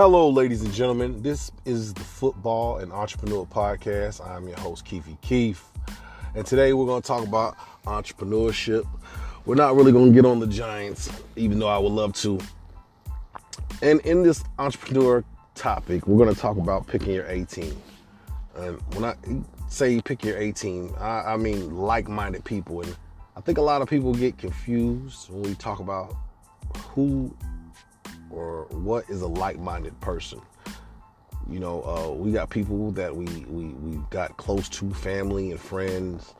Hello, 0.00 0.30
ladies 0.30 0.62
and 0.62 0.72
gentlemen. 0.72 1.22
This 1.22 1.50
is 1.64 1.92
the 1.92 2.04
Football 2.04 2.78
and 2.78 2.92
Entrepreneur 2.92 3.44
Podcast. 3.44 4.24
I'm 4.24 4.46
your 4.46 4.56
host, 4.60 4.84
Keefe 4.84 5.08
Keefe. 5.22 5.64
And 6.36 6.46
today 6.46 6.72
we're 6.72 6.86
going 6.86 7.02
to 7.02 7.06
talk 7.08 7.26
about 7.26 7.56
entrepreneurship. 7.84 8.86
We're 9.44 9.56
not 9.56 9.74
really 9.74 9.90
going 9.90 10.10
to 10.10 10.14
get 10.14 10.24
on 10.24 10.38
the 10.38 10.46
Giants, 10.46 11.10
even 11.34 11.58
though 11.58 11.66
I 11.66 11.78
would 11.78 11.90
love 11.90 12.12
to. 12.12 12.38
And 13.82 14.00
in 14.02 14.22
this 14.22 14.44
entrepreneur 14.60 15.24
topic, 15.56 16.06
we're 16.06 16.24
going 16.24 16.32
to 16.32 16.40
talk 16.40 16.58
about 16.58 16.86
picking 16.86 17.14
your 17.14 17.26
A 17.26 17.44
team. 17.44 17.76
And 18.54 18.80
when 18.94 19.04
I 19.04 19.16
say 19.68 20.00
pick 20.00 20.22
your 20.24 20.38
A 20.38 20.52
team, 20.52 20.94
I, 21.00 21.32
I 21.32 21.36
mean 21.36 21.76
like 21.76 22.06
minded 22.06 22.44
people. 22.44 22.82
And 22.82 22.96
I 23.36 23.40
think 23.40 23.58
a 23.58 23.62
lot 23.62 23.82
of 23.82 23.90
people 23.90 24.14
get 24.14 24.38
confused 24.38 25.28
when 25.28 25.42
we 25.42 25.56
talk 25.56 25.80
about 25.80 26.14
who 26.94 27.36
or 28.38 28.66
what 28.70 29.08
is 29.10 29.22
a 29.22 29.26
like-minded 29.26 29.98
person. 30.00 30.40
You 31.50 31.60
know, 31.60 31.82
uh, 31.82 32.12
we 32.12 32.30
got 32.30 32.50
people 32.50 32.92
that 32.92 33.14
we, 33.14 33.24
we 33.48 33.64
we 33.66 34.00
got 34.10 34.36
close 34.36 34.68
to, 34.70 34.92
family 34.92 35.50
and 35.50 35.60
friends 35.60 36.34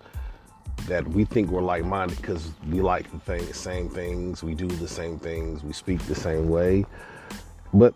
that 0.86 1.06
we 1.08 1.24
think 1.24 1.50
we're 1.50 1.62
like-minded 1.62 2.16
because 2.18 2.52
we 2.70 2.80
like 2.80 3.10
the 3.10 3.18
thing, 3.18 3.52
same 3.52 3.88
things, 3.88 4.44
we 4.44 4.54
do 4.54 4.68
the 4.68 4.86
same 4.86 5.18
things, 5.18 5.64
we 5.64 5.72
speak 5.72 6.00
the 6.02 6.14
same 6.14 6.48
way. 6.48 6.84
But 7.74 7.94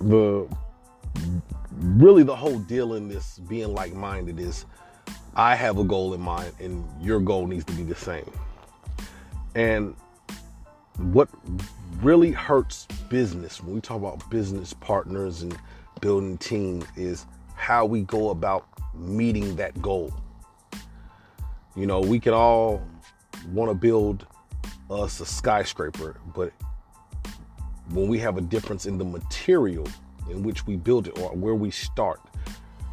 the 0.00 0.48
really 1.78 2.22
the 2.22 2.36
whole 2.36 2.58
deal 2.58 2.94
in 2.94 3.08
this 3.08 3.38
being 3.38 3.74
like-minded 3.74 4.40
is 4.40 4.64
I 5.34 5.56
have 5.56 5.78
a 5.78 5.84
goal 5.84 6.14
in 6.14 6.20
mind 6.20 6.52
and 6.58 6.88
your 7.02 7.20
goal 7.20 7.46
needs 7.46 7.64
to 7.66 7.72
be 7.72 7.82
the 7.82 7.94
same. 7.94 8.30
And 9.54 9.94
what 10.98 11.28
really 12.02 12.32
hurts 12.32 12.86
business 13.08 13.62
when 13.62 13.74
we 13.74 13.80
talk 13.80 13.96
about 13.96 14.28
business 14.28 14.72
partners 14.74 15.42
and 15.42 15.56
building 16.00 16.36
teams 16.38 16.84
is 16.96 17.26
how 17.54 17.86
we 17.86 18.02
go 18.02 18.30
about 18.30 18.66
meeting 18.92 19.54
that 19.56 19.80
goal. 19.80 20.12
You 21.76 21.86
know, 21.86 22.00
we 22.00 22.18
can 22.18 22.34
all 22.34 22.82
want 23.52 23.70
to 23.70 23.74
build 23.74 24.26
us 24.90 25.20
a 25.20 25.26
skyscraper, 25.26 26.20
but 26.34 26.52
when 27.90 28.08
we 28.08 28.18
have 28.18 28.36
a 28.36 28.40
difference 28.40 28.84
in 28.86 28.98
the 28.98 29.04
material 29.04 29.86
in 30.28 30.42
which 30.42 30.66
we 30.66 30.76
build 30.76 31.06
it 31.06 31.18
or 31.20 31.30
where 31.30 31.54
we 31.54 31.70
start, 31.70 32.20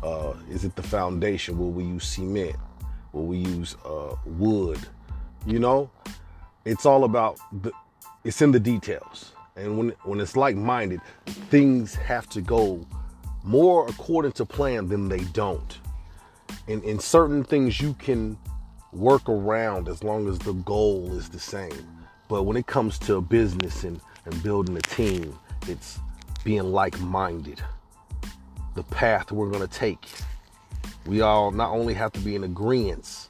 uh, 0.04 0.34
is 0.50 0.64
it 0.64 0.76
the 0.76 0.84
foundation? 0.84 1.58
Will 1.58 1.72
we 1.72 1.84
use 1.84 2.08
cement? 2.08 2.56
Will 3.12 3.26
we 3.26 3.40
use 3.40 3.76
uh, 3.86 4.16
wood? 4.26 4.80
You 5.48 5.60
know, 5.60 5.90
it's 6.64 6.86
all 6.86 7.06
about 7.06 7.40
the, 7.64 7.72
it's 8.24 8.42
in 8.42 8.52
the 8.52 8.60
details. 8.60 9.34
And 9.56 9.78
when 9.78 9.90
when 10.04 10.20
it's 10.20 10.36
like-minded, 10.36 11.02
things 11.50 11.96
have 11.96 12.30
to 12.30 12.42
go 12.42 12.86
more 13.44 13.88
according 13.88 14.34
to 14.34 14.46
plan 14.46 14.88
than 14.88 15.10
they 15.10 15.22
don't. 15.34 15.78
And 16.68 16.84
in 16.84 17.00
certain 17.00 17.44
things 17.44 17.82
you 17.82 17.94
can 17.96 18.38
work 18.92 19.28
around 19.28 19.88
as 19.88 20.04
long 20.04 20.28
as 20.28 20.40
the 20.40 20.54
goal 20.54 21.14
is 21.14 21.30
the 21.30 21.40
same. 21.40 21.88
But 22.28 22.44
when 22.44 22.58
it 22.58 22.68
comes 22.68 22.98
to 23.00 23.22
business 23.22 23.84
and, 23.84 24.00
and 24.26 24.44
building 24.44 24.78
a 24.78 24.82
team, 24.82 25.38
it's 25.68 26.00
being 26.44 26.72
like-minded. 26.72 27.62
The 28.76 28.84
path 28.84 29.32
we're 29.32 29.52
gonna 29.52 29.68
take. 29.68 30.08
We 31.06 31.22
all 31.22 31.52
not 31.52 31.72
only 31.72 31.94
have 31.96 32.12
to 32.14 32.20
be 32.20 32.36
in 32.36 32.44
agreement, 32.44 33.30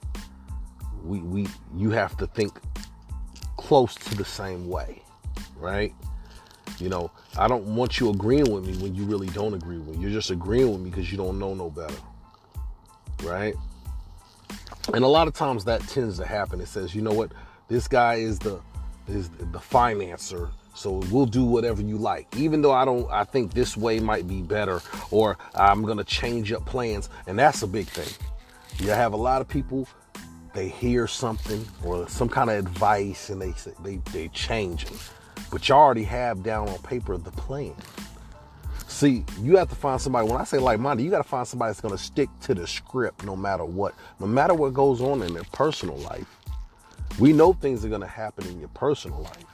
we, 1.03 1.19
we 1.19 1.47
you 1.75 1.91
have 1.91 2.17
to 2.17 2.27
think 2.27 2.59
close 3.59 3.93
to 3.93 4.15
the 4.15 4.25
same 4.25 4.69
way, 4.69 5.03
right? 5.57 5.93
You 6.79 6.87
know, 6.87 7.11
I 7.37 7.47
don't 7.47 7.75
want 7.75 7.99
you 7.99 8.09
agreeing 8.09 8.51
with 8.51 8.65
me 8.65 8.81
when 8.81 8.95
you 8.95 9.03
really 9.03 9.27
don't 9.27 9.53
agree 9.53 9.77
with 9.77 9.97
me. 9.97 10.01
You're 10.01 10.11
just 10.11 10.31
agreeing 10.31 10.71
with 10.71 10.79
me 10.79 10.89
because 10.89 11.11
you 11.11 11.17
don't 11.17 11.37
know 11.37 11.53
no 11.53 11.69
better, 11.69 11.95
right? 13.23 13.53
And 14.93 15.03
a 15.03 15.07
lot 15.07 15.27
of 15.27 15.33
times 15.33 15.65
that 15.65 15.81
tends 15.89 16.17
to 16.19 16.25
happen. 16.25 16.61
It 16.61 16.69
says, 16.69 16.95
you 16.95 17.01
know 17.01 17.11
what, 17.11 17.33
this 17.67 17.87
guy 17.87 18.15
is 18.15 18.39
the 18.39 18.61
is 19.09 19.29
the 19.29 19.59
financer, 19.59 20.49
so 20.73 21.01
we'll 21.11 21.25
do 21.25 21.43
whatever 21.43 21.81
you 21.81 21.97
like. 21.97 22.27
Even 22.37 22.61
though 22.61 22.71
I 22.71 22.85
don't, 22.85 23.11
I 23.11 23.25
think 23.25 23.53
this 23.53 23.75
way 23.75 23.99
might 23.99 24.27
be 24.27 24.41
better, 24.41 24.81
or 25.11 25.37
I'm 25.53 25.83
gonna 25.83 26.05
change 26.05 26.53
up 26.53 26.65
plans, 26.65 27.09
and 27.27 27.37
that's 27.37 27.61
a 27.61 27.67
big 27.67 27.87
thing. 27.87 28.13
You 28.79 28.91
have 28.91 29.11
a 29.11 29.17
lot 29.17 29.41
of 29.41 29.49
people 29.49 29.87
they 30.53 30.67
hear 30.67 31.07
something 31.07 31.65
or 31.83 32.07
some 32.09 32.29
kind 32.29 32.49
of 32.49 32.57
advice 32.57 33.29
and 33.29 33.41
they 33.41 33.53
they 33.83 33.97
they 34.11 34.27
change 34.29 34.85
it. 34.85 35.11
But 35.51 35.67
you 35.67 35.75
already 35.75 36.03
have 36.03 36.43
down 36.43 36.69
on 36.69 36.77
paper 36.79 37.17
the 37.17 37.31
plan. 37.31 37.75
See, 38.87 39.23
you 39.41 39.55
have 39.57 39.69
to 39.69 39.75
find 39.75 40.01
somebody. 40.01 40.27
When 40.27 40.41
I 40.41 40.43
say 40.43 40.57
like-minded, 40.57 41.03
you 41.03 41.11
got 41.11 41.19
to 41.19 41.29
find 41.29 41.47
somebody 41.47 41.69
that's 41.69 41.79
going 41.79 41.95
to 41.95 42.03
stick 42.03 42.27
to 42.41 42.53
the 42.53 42.67
script 42.67 43.23
no 43.23 43.35
matter 43.35 43.63
what, 43.63 43.93
no 44.19 44.27
matter 44.27 44.53
what 44.53 44.73
goes 44.73 44.99
on 44.99 45.21
in 45.21 45.33
their 45.33 45.43
personal 45.53 45.95
life. 45.97 46.27
We 47.19 47.31
know 47.31 47.53
things 47.53 47.85
are 47.85 47.89
going 47.89 48.01
to 48.01 48.07
happen 48.07 48.47
in 48.47 48.59
your 48.59 48.69
personal 48.69 49.21
life, 49.21 49.45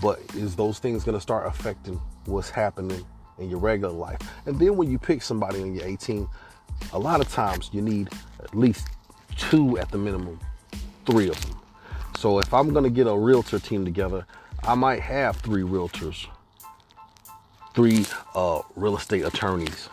but 0.00 0.18
is 0.34 0.56
those 0.56 0.78
things 0.78 1.04
going 1.04 1.16
to 1.16 1.20
start 1.20 1.46
affecting 1.46 2.00
what's 2.24 2.50
happening 2.50 3.04
in 3.38 3.50
your 3.50 3.58
regular 3.58 3.92
life? 3.92 4.18
And 4.46 4.58
then 4.58 4.76
when 4.76 4.90
you 4.90 4.98
pick 4.98 5.22
somebody 5.22 5.60
in 5.60 5.74
your 5.74 5.84
A 5.84 5.96
team, 5.96 6.28
a 6.92 6.98
lot 6.98 7.20
of 7.20 7.30
times 7.30 7.70
you 7.72 7.82
need 7.82 8.08
at 8.40 8.54
least 8.54 8.88
two 9.50 9.78
at 9.78 9.90
the 9.90 9.98
minimum, 9.98 10.40
three 11.06 11.28
of 11.28 11.40
them. 11.46 11.58
So 12.16 12.38
if 12.38 12.52
I'm 12.52 12.72
gonna 12.72 12.90
get 12.90 13.06
a 13.06 13.16
realtor 13.16 13.58
team 13.58 13.84
together, 13.84 14.26
I 14.62 14.74
might 14.74 15.00
have 15.00 15.36
three 15.36 15.62
realtors, 15.62 16.26
three 17.74 18.06
uh, 18.34 18.62
real 18.74 18.96
estate 18.96 19.22
attorneys, 19.24 19.88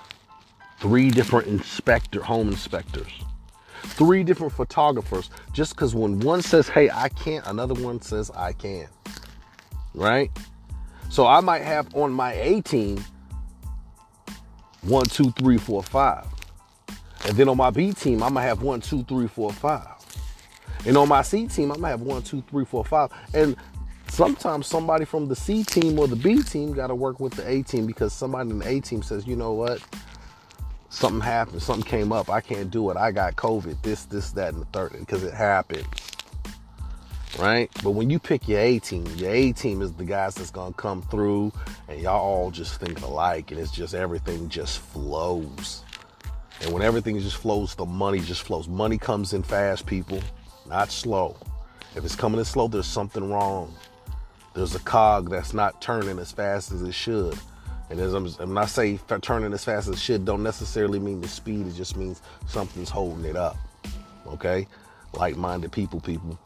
three 0.79 1.09
different 1.11 1.47
inspector, 1.47 2.21
home 2.23 2.49
inspectors, 2.49 3.11
three 3.83 4.23
different 4.23 4.53
photographers. 4.53 5.29
Just 5.51 5.75
because 5.75 5.93
when 5.93 6.19
one 6.19 6.41
says, 6.41 6.67
"Hey, 6.67 6.89
I 6.89 7.09
can't," 7.09 7.45
another 7.45 7.75
one 7.75 8.01
says, 8.01 8.31
"I 8.31 8.53
can." 8.53 8.87
Right? 9.93 10.31
So 11.09 11.27
I 11.27 11.41
might 11.41 11.61
have 11.61 11.95
on 11.95 12.11
my 12.11 12.33
A 12.33 12.61
team 12.61 13.03
one, 14.81 15.05
two, 15.05 15.31
three, 15.31 15.57
four, 15.57 15.83
five. 15.83 16.25
And 17.25 17.37
then 17.37 17.47
on 17.47 17.57
my 17.57 17.69
B 17.69 17.93
team, 17.93 18.21
I'm 18.21 18.33
gonna 18.33 18.45
have 18.45 18.61
one, 18.61 18.81
two, 18.81 19.03
three, 19.03 19.27
four, 19.27 19.51
five. 19.53 19.87
And 20.85 20.97
on 20.97 21.07
my 21.07 21.21
C 21.21 21.47
team, 21.47 21.71
I'm 21.71 21.77
gonna 21.77 21.89
have 21.89 22.01
one, 22.01 22.21
two, 22.21 22.43
three, 22.49 22.65
four, 22.65 22.83
five. 22.83 23.11
And 23.33 23.55
sometimes 24.09 24.67
somebody 24.67 25.05
from 25.05 25.27
the 25.27 25.35
C 25.35 25.63
team 25.63 25.97
or 25.97 26.07
the 26.07 26.15
B 26.15 26.43
team 26.43 26.73
got 26.73 26.87
to 26.87 26.95
work 26.95 27.19
with 27.19 27.33
the 27.33 27.47
A 27.49 27.63
team 27.63 27.87
because 27.87 28.13
somebody 28.13 28.49
in 28.49 28.59
the 28.59 28.67
A 28.67 28.79
team 28.79 29.01
says, 29.01 29.25
you 29.25 29.35
know 29.35 29.53
what, 29.53 29.81
something 30.89 31.21
happened, 31.21 31.61
something 31.61 31.89
came 31.89 32.11
up, 32.11 32.29
I 32.29 32.41
can't 32.41 32.69
do 32.69 32.89
it, 32.91 32.97
I 32.97 33.11
got 33.11 33.35
COVID, 33.35 33.81
this, 33.81 34.05
this, 34.05 34.31
that, 34.33 34.53
and 34.53 34.61
the 34.61 34.65
third, 34.67 34.91
because 34.99 35.23
it 35.23 35.33
happens. 35.33 35.87
Right? 37.39 37.71
But 37.81 37.91
when 37.91 38.11
you 38.11 38.19
pick 38.19 38.47
your 38.47 38.59
A 38.59 38.77
team, 38.77 39.07
your 39.15 39.31
A 39.31 39.53
team 39.53 39.81
is 39.81 39.91
the 39.93 40.05
guys 40.05 40.35
that's 40.35 40.51
gonna 40.51 40.73
come 40.73 41.01
through 41.01 41.51
and 41.87 41.99
y'all 41.99 42.21
all 42.21 42.51
just 42.51 42.79
think 42.79 43.01
alike, 43.01 43.49
and 43.51 43.59
it's 43.59 43.71
just 43.71 43.95
everything 43.95 44.49
just 44.49 44.77
flows. 44.79 45.83
And 46.63 46.71
when 46.71 46.81
everything 46.81 47.19
just 47.19 47.35
flows, 47.35 47.75
the 47.75 47.85
money 47.85 48.19
just 48.19 48.43
flows. 48.43 48.69
Money 48.69 48.97
comes 48.97 49.33
in 49.33 49.43
fast, 49.43 49.85
people, 49.85 50.21
not 50.67 50.89
slow. 50.91 51.35
If 51.95 52.05
it's 52.05 52.15
coming 52.15 52.39
in 52.39 52.45
slow, 52.45 52.69
there's 52.69 52.87
something 52.87 53.29
wrong. 53.29 53.75
There's 54.53 54.73
a 54.73 54.79
cog 54.79 55.29
that's 55.29 55.53
not 55.53 55.81
turning 55.81 56.19
as 56.19 56.31
fast 56.31 56.71
as 56.71 56.81
it 56.81 56.93
should. 56.93 57.37
And 57.89 57.99
as 57.99 58.13
I'm, 58.13 58.27
when 58.27 58.57
I 58.57 58.65
say 58.65 58.97
turning 59.21 59.51
as 59.51 59.65
fast 59.65 59.89
as 59.89 59.95
it 59.95 59.99
should, 59.99 60.23
don't 60.23 60.41
necessarily 60.41 60.99
mean 60.99 61.19
the 61.19 61.27
speed. 61.27 61.67
It 61.67 61.73
just 61.73 61.97
means 61.97 62.21
something's 62.47 62.89
holding 62.89 63.25
it 63.25 63.35
up. 63.35 63.57
Okay? 64.25 64.65
Like-minded 65.13 65.71
people, 65.71 65.99
people. 65.99 66.39